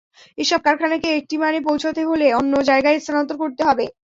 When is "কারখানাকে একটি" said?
0.63-1.35